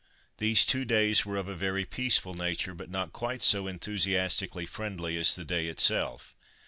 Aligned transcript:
These 0.39 0.65
two 0.65 0.83
days 0.83 1.27
were 1.27 1.37
of 1.37 1.47
a 1.47 1.53
very 1.53 1.85
peaceful 1.85 2.33
nature, 2.33 2.73
but 2.73 2.89
not 2.89 3.13
quite 3.13 3.43
so 3.43 3.67
enthusiastically 3.67 4.65
friendly 4.65 5.15
as 5.15 5.35
the 5.35 5.45
day 5.45 5.67
itself. 5.67 6.33